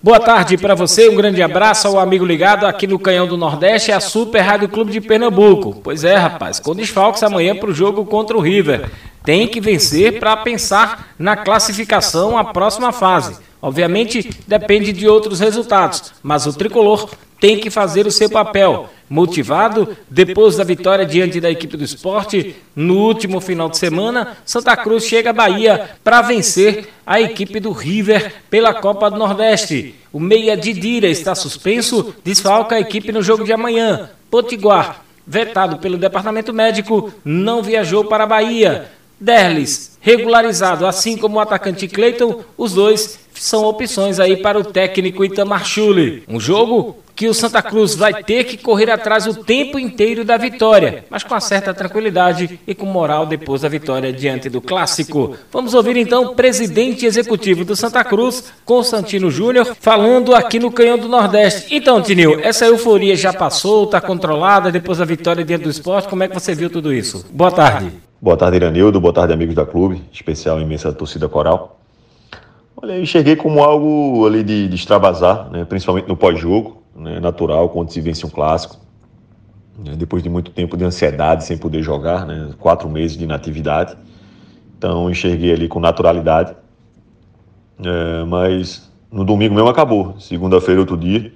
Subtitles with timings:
[0.00, 3.90] Boa tarde para você, um grande abraço ao amigo ligado aqui no Canhão do Nordeste,
[3.90, 5.80] a Super Rádio Clube de Pernambuco.
[5.82, 8.88] Pois é, rapaz, com desfalques amanhã para o jogo contra o River.
[9.24, 13.40] Tem que vencer para pensar na classificação à próxima fase.
[13.60, 17.10] Obviamente depende de outros resultados, mas o tricolor
[17.40, 18.88] tem que fazer o seu papel.
[19.08, 24.76] Motivado, depois da vitória diante da equipe do esporte, no último final de semana, Santa
[24.76, 29.94] Cruz chega à Bahia para vencer a equipe do River pela Copa do Nordeste.
[30.12, 34.10] O meia Didira está suspenso, desfalca a equipe no jogo de amanhã.
[34.30, 38.90] Potiguar, vetado pelo departamento médico, não viajou para a Bahia.
[39.20, 45.24] Derlis, regularizado, assim como o atacante Cleiton, os dois são opções aí para o técnico
[45.24, 46.22] Itamar Chuli.
[46.28, 50.36] Um jogo que o Santa Cruz vai ter que correr atrás o tempo inteiro da
[50.36, 55.34] vitória, mas com uma certa tranquilidade e com moral depois da vitória diante do clássico.
[55.50, 60.96] Vamos ouvir então o presidente executivo do Santa Cruz, Constantino Júnior, falando aqui no Canhão
[60.96, 61.74] do Nordeste.
[61.74, 66.06] Então, Tinil, essa euforia já passou, está controlada depois da vitória diante do esporte?
[66.06, 67.26] Como é que você viu tudo isso?
[67.32, 67.90] Boa tarde.
[68.22, 69.00] Boa tarde, Iranildo.
[69.00, 71.80] Boa tarde, amigos da clube, especial imensa torcida coral.
[72.80, 77.68] Olha, eu enxerguei como algo ali de, de extravasar, né, principalmente no pós-jogo, né, natural,
[77.68, 78.76] quando se vence um clássico.
[79.78, 83.96] Né, depois de muito tempo de ansiedade sem poder jogar, né, quatro meses de inatividade.
[84.76, 86.54] Então, enxerguei ali com naturalidade.
[87.84, 90.18] É, mas no domingo mesmo acabou.
[90.18, 91.32] Segunda-feira, outro dia.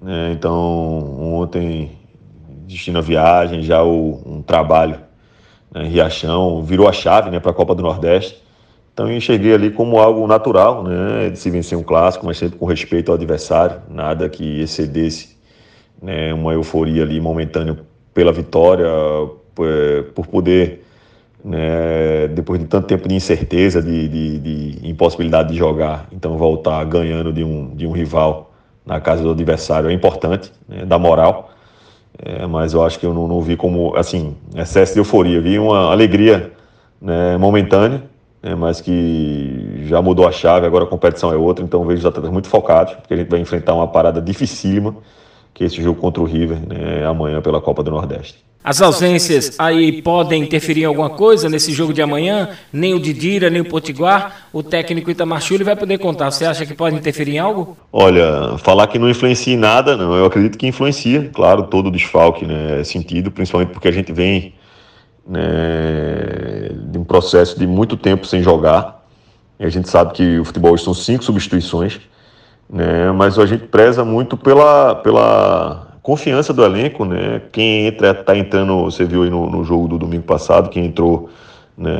[0.00, 1.92] Né, então, ontem,
[2.66, 5.00] destino a viagem, já o, um trabalho
[5.72, 8.45] né, Riachão, virou a chave né, para a Copa do Nordeste.
[8.96, 12.58] Então eu enxerguei ali como algo natural, né, de se vencer um clássico, mas sempre
[12.58, 15.36] com respeito ao adversário, nada que excedesse
[16.00, 17.76] né, uma euforia ali momentânea
[18.14, 18.86] pela vitória,
[19.54, 19.68] por,
[20.14, 20.82] por poder,
[21.44, 26.82] né, depois de tanto tempo de incerteza, de, de, de, impossibilidade de jogar, então voltar
[26.86, 28.50] ganhando de um, de um rival
[28.86, 31.50] na casa do adversário é importante, né, dá moral.
[32.18, 35.38] É, mas eu acho que eu não, não, vi como, assim, excesso de euforia.
[35.38, 36.50] Vi uma alegria
[36.98, 38.02] né, momentânea,
[38.46, 42.06] né, mas que já mudou a chave, agora a competição é outra, então vejo os
[42.06, 44.94] atletas muito focados, porque a gente vai enfrentar uma parada dificílima,
[45.52, 48.46] que é esse jogo contra o River, né, amanhã pela Copa do Nordeste.
[48.62, 52.50] As ausências aí podem interferir em alguma coisa nesse jogo de amanhã?
[52.72, 56.32] Nem o Didira, nem o Potiguar, o técnico Itamar Chuli vai poder contar.
[56.32, 57.76] Você acha que pode interferir em algo?
[57.92, 60.16] Olha, falar que não influencia em nada, não.
[60.16, 61.30] Eu acredito que influencia.
[61.32, 64.52] Claro, todo desfalque né, é sentido, principalmente porque a gente vem
[65.28, 65.40] né,
[67.16, 69.02] processo de muito tempo sem jogar.
[69.58, 71.98] E a gente sabe que o futebol são cinco substituições,
[72.68, 77.40] né, mas a gente preza muito pela, pela confiança do elenco, né?
[77.50, 81.30] Quem entra, tá entrando, você viu aí no, no jogo do domingo passado, quem entrou,
[81.76, 81.94] né?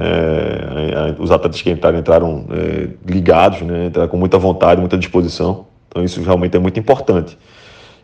[1.19, 3.87] Os atletas que entraram entraram é, ligados, né?
[3.87, 5.66] Entraram com muita vontade, muita disposição.
[5.88, 7.38] Então isso realmente é muito importante.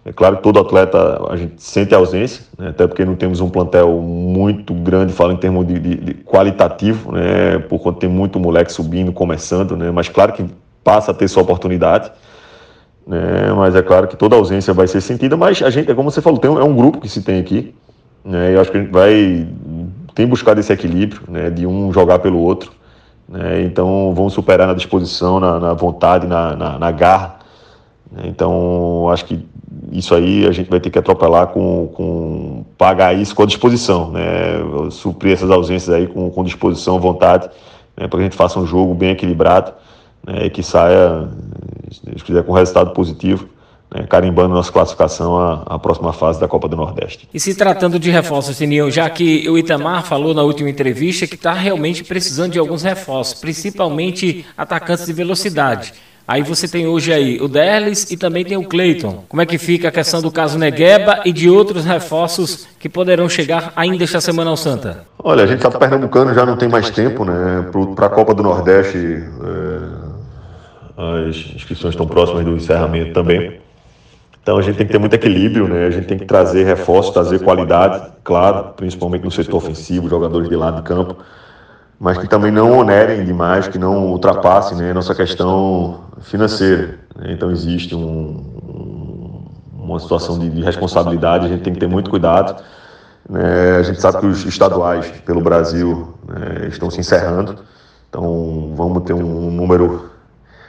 [0.05, 2.71] É claro que todo atleta a gente sente a ausência, né?
[2.71, 7.13] até porque não temos um plantel muito grande, falo em termos de, de, de qualitativo,
[7.13, 7.59] né?
[7.69, 9.93] por conta tem muito moleque subindo, começando, né?
[9.93, 10.45] mas claro que
[10.83, 12.11] passa a ter sua oportunidade
[13.07, 13.53] né?
[13.55, 16.21] Mas é claro que toda ausência vai ser sentida, mas a gente, é como você
[16.21, 17.75] falou, tem é um grupo que se tem aqui,
[18.25, 18.55] né?
[18.55, 19.49] Eu acho que a gente vai
[20.15, 21.51] tem buscado esse equilíbrio, né?
[21.51, 22.73] De um jogar pelo outro,
[23.29, 23.63] né?
[23.63, 27.37] Então vão superar na disposição, na, na vontade, na, na, na garra.
[28.11, 28.25] Né?
[28.27, 29.45] Então acho que
[29.93, 34.11] isso aí a gente vai ter que atropelar com, com pagar isso com a disposição,
[34.11, 34.21] né?
[34.91, 37.49] Suprir essas ausências aí com, com disposição, vontade,
[37.97, 38.09] né?
[38.09, 39.73] para que a gente faça um jogo bem equilibrado
[40.27, 40.47] né?
[40.47, 41.29] e que saia
[41.91, 43.49] se quiser, com resultado positivo,
[43.95, 47.29] né, carimbando nossa classificação à, à, próxima fase da Copa do Nordeste.
[47.33, 51.35] E se tratando de reforços, Sininho, já que o Itamar falou na última entrevista que
[51.35, 55.93] está realmente precisando de alguns reforços, principalmente atacantes de velocidade.
[56.27, 59.25] Aí você tem hoje aí o Derlis e também tem o Cleiton.
[59.29, 63.29] Como é que fica a questão do caso Negueba e de outros reforços que poderão
[63.29, 65.05] chegar ainda esta semana ao Santa?
[65.19, 67.67] Olha, a gente está pernambucano já não tem mais tempo, né?
[67.95, 68.97] Para a Copa do Nordeste.
[68.97, 70.13] É
[70.97, 73.61] as inscrições estão próximas do encerramento também.
[74.43, 75.87] Então a gente tem que ter muito equilíbrio, né?
[75.87, 80.57] A gente tem que trazer reforços, trazer qualidade, claro, principalmente no setor ofensivo, jogadores de
[80.57, 81.17] lado de campo,
[82.03, 86.99] mas que também não onerem demais, que não ultrapassem né, nossa questão financeira.
[87.15, 87.31] Né?
[87.31, 92.61] Então existe um, uma situação de, de, responsabilidade, a gente tem que ter muito cuidado.
[93.31, 93.77] Né?
[93.79, 97.61] A gente sabe que os estaduais pelo Brasil né, estão se encerrando,
[98.11, 100.11] então vamos ter um número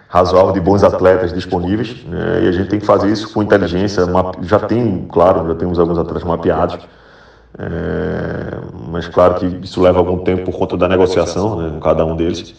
[0.09, 4.03] razoável de bons atletas disponíveis né, e a gente tem que fazer isso com inteligência.
[4.43, 6.77] Já tem, claro, já temos alguns atletas mapeados,
[7.57, 8.57] é,
[8.89, 12.15] mas claro que isso leva algum tempo por conta da negociação né, com cada um
[12.15, 12.55] deles.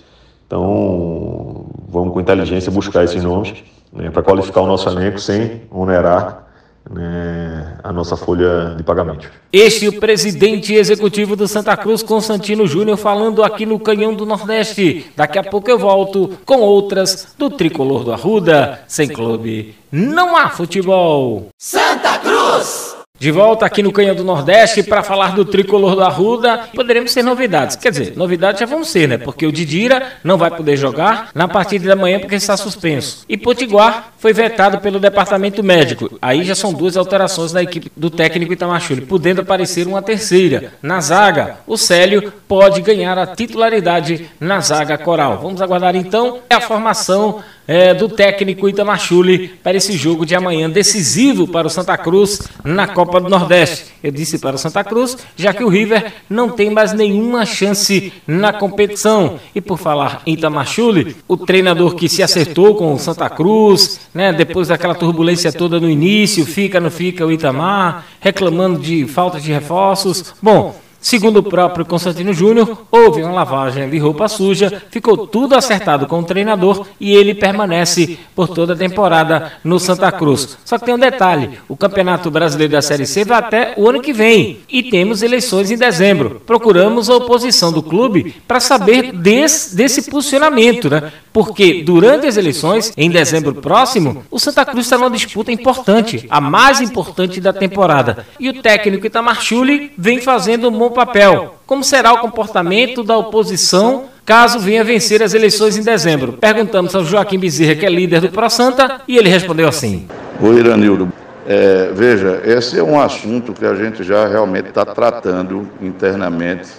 [0.46, 3.54] Então, vamos com inteligência buscar esses nomes
[3.92, 6.44] né, para qualificar o nosso elenco sem onerar
[6.90, 9.30] né, a nossa folha de pagamento.
[9.52, 14.26] Este é o presidente executivo do Santa Cruz, Constantino Júnior, falando aqui no Canhão do
[14.26, 15.06] Nordeste.
[15.16, 18.80] Daqui a pouco eu volto com outras do Tricolor do Arruda.
[18.86, 21.48] Sem clube, não há futebol.
[21.58, 22.83] Santa Cruz!
[23.24, 26.68] De volta aqui no Canhão do Nordeste para falar do tricolor do Arruda.
[26.74, 27.74] Poderemos ter novidades.
[27.74, 29.16] Quer dizer, novidades já vão ser, né?
[29.16, 33.24] Porque o Didira não vai poder jogar na partida da manhã porque está suspenso.
[33.26, 36.18] E Potiguar foi vetado pelo departamento médico.
[36.20, 40.74] Aí já são duas alterações na equipe do técnico Itamachule, podendo aparecer uma terceira.
[40.82, 45.38] Na zaga, o Célio pode ganhar a titularidade na zaga coral.
[45.42, 51.46] Vamos aguardar então a formação é, do técnico Itamachule para esse jogo de amanhã decisivo
[51.46, 53.86] para o Santa Cruz na Copa do Nordeste.
[54.02, 58.12] Eu disse para o Santa Cruz, já que o River não tem mais nenhuma chance
[58.26, 59.38] na competição.
[59.54, 64.32] E por falar em Itamachule, o treinador que se acertou com o Santa Cruz, né,
[64.32, 69.52] depois daquela turbulência toda no início, fica, não fica o Itamar, reclamando de falta de
[69.52, 70.34] reforços.
[70.42, 76.06] Bom, Segundo o próprio Constantino Júnior, houve uma lavagem de roupa suja, ficou tudo acertado
[76.06, 80.56] com o treinador e ele permanece por toda a temporada no Santa Cruz.
[80.64, 84.00] Só que tem um detalhe: o Campeonato Brasileiro da Série C vai até o ano
[84.00, 86.40] que vem e temos eleições em dezembro.
[86.46, 91.12] Procuramos a oposição do clube para saber desse, desse posicionamento, né?
[91.34, 96.40] Porque durante as eleições, em dezembro próximo, o Santa Cruz está numa disputa importante, a
[96.40, 98.24] mais importante da temporada.
[98.40, 101.56] E o técnico Itamar Chuli vem fazendo um bom papel.
[101.66, 106.34] Como será o comportamento da oposição caso venha vencer as eleições em dezembro?
[106.34, 110.08] Perguntamos ao Joaquim Bezerra, que é líder do Pro Santa, e ele respondeu assim:
[110.40, 111.12] Oi, Iranildo.
[111.46, 116.70] É, veja, esse é um assunto que a gente já realmente está tratando internamente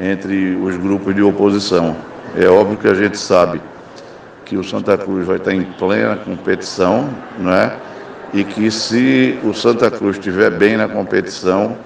[0.00, 1.96] entre os grupos de oposição.
[2.36, 3.60] É óbvio que a gente sabe
[4.44, 7.08] que o Santa Cruz vai estar em plena competição,
[7.38, 7.72] né?
[8.32, 11.76] E que se o Santa Cruz estiver bem na competição,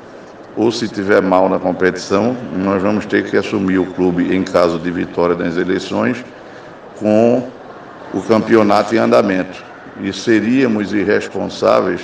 [0.56, 4.78] ou se tiver mal na competição, nós vamos ter que assumir o clube em caso
[4.78, 6.24] de vitória nas eleições
[6.98, 7.46] com
[8.14, 9.62] o campeonato em andamento.
[10.00, 12.00] E seríamos irresponsáveis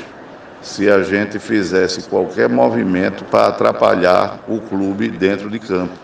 [0.61, 5.95] se a gente fizesse qualquer movimento para atrapalhar o clube dentro de campo.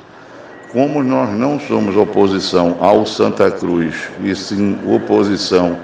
[0.72, 5.78] Como nós não somos oposição ao Santa Cruz, e sim oposição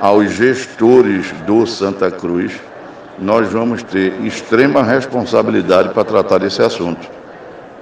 [0.00, 2.52] aos gestores do Santa Cruz,
[3.20, 7.08] nós vamos ter extrema responsabilidade para tratar desse assunto.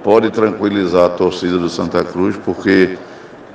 [0.03, 2.97] Pode tranquilizar a torcida do Santa Cruz, porque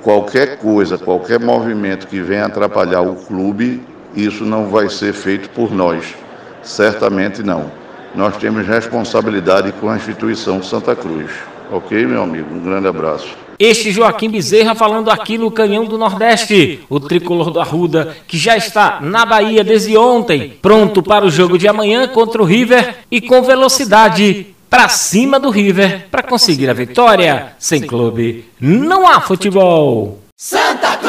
[0.01, 3.81] qualquer coisa, qualquer movimento que venha atrapalhar o clube,
[4.15, 6.15] isso não vai ser feito por nós.
[6.61, 7.71] Certamente não.
[8.15, 11.31] Nós temos responsabilidade com a instituição Santa Cruz.
[11.71, 12.53] Ok, meu amigo?
[12.53, 13.42] Um grande abraço.
[13.63, 18.57] Este Joaquim Bezerra falando aqui no Canhão do Nordeste, o tricolor do Arruda, que já
[18.57, 23.21] está na Bahia desde ontem, pronto para o jogo de amanhã contra o River e
[23.21, 27.53] com velocidade para cima do River para conseguir a vitória.
[27.57, 30.19] Sem clube, não há futebol.
[30.35, 31.02] Santa!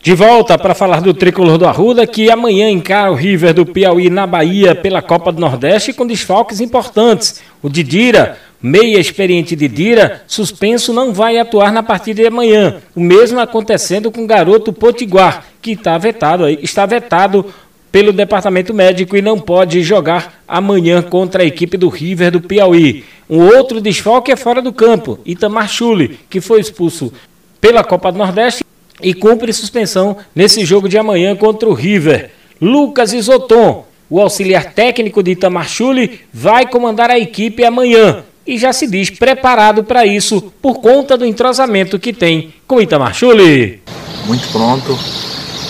[0.00, 4.08] De volta para falar do tricolor do Arruda, que amanhã encara o River do Piauí
[4.08, 7.42] na Bahia pela Copa do Nordeste com desfalques importantes.
[7.60, 12.80] O Didira meia experiente de Dira, suspenso, não vai atuar na partida de amanhã.
[12.94, 17.46] O mesmo acontecendo com o garoto Potiguar, que está vetado, está vetado
[17.90, 23.04] pelo departamento médico e não pode jogar amanhã contra a equipe do River do Piauí.
[23.28, 27.12] Um outro desfalque é fora do campo, Itamar Chuli, que foi expulso
[27.60, 28.64] pela Copa do Nordeste
[29.02, 32.30] e cumpre suspensão nesse jogo de amanhã contra o River.
[32.60, 38.72] Lucas Isoton, o auxiliar técnico de Itamar Chuli, vai comandar a equipe amanhã e já
[38.72, 43.82] se diz preparado para isso por conta do entrosamento que tem com Itamar Chuli.
[44.26, 44.98] Muito pronto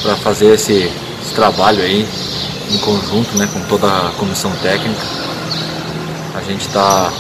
[0.03, 2.07] para fazer esse, esse, trabalho aí
[2.71, 5.03] em conjunto né, com toda a comissão técnica.
[6.35, 7.13] A gente está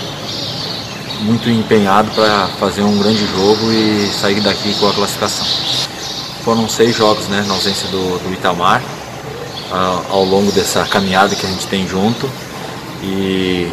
[1.23, 5.88] muito empenhado para fazer um grande jogo e sair daqui com a classificação.
[6.49, 8.81] Foram seis jogos né, na ausência do, do Itamar
[9.71, 12.26] uh, ao longo dessa caminhada que a gente tem junto
[13.02, 13.71] e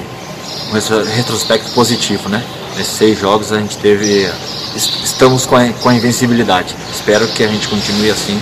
[0.73, 2.43] um retrospecto positivo, né?
[2.75, 4.29] Nesses seis jogos a gente teve.
[4.75, 6.75] Estamos com a, com a invencibilidade.
[6.93, 8.37] Espero que a gente continue assim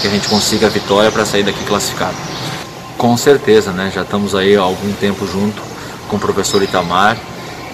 [0.00, 2.16] que a gente consiga a vitória para sair daqui classificado.
[2.98, 3.92] Com certeza, né?
[3.94, 5.62] Já estamos aí há algum tempo junto
[6.08, 7.16] com o professor Itamar.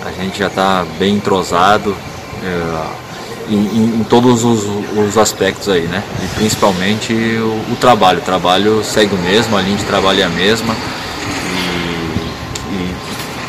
[0.05, 1.97] A gente já está bem entrosado
[2.45, 3.12] é,
[3.49, 4.65] em, em, todos os,
[4.97, 6.03] os, aspectos aí, né?
[6.23, 8.19] E principalmente o, o trabalho.
[8.19, 10.75] O trabalho segue o mesmo, a linha de trabalho é a mesma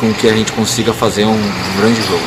[0.04, 2.24] com que a gente consiga fazer um, um grande jogo.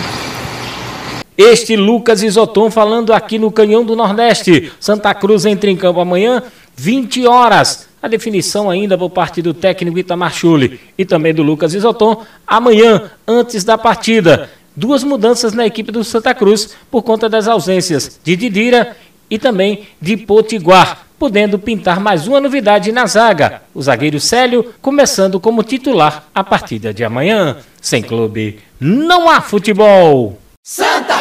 [1.37, 4.73] Este Lucas Isoton falando aqui no Canhão do Nordeste.
[4.81, 6.43] Santa Cruz entra em campo amanhã,
[6.75, 7.87] 20 horas.
[8.03, 13.11] A definição ainda por parte do técnico Itamar Chuli e também do Lucas Isoton amanhã,
[13.29, 14.49] antes da partida.
[14.77, 18.95] Duas mudanças na equipe do Santa Cruz por conta das ausências de Didira
[19.31, 23.63] e também de Potiguar, podendo pintar mais uma novidade na zaga.
[23.75, 27.57] O zagueiro Célio começando como titular a partida de amanhã.
[27.81, 30.39] Sem clube, não há futebol.
[30.63, 31.16] Santa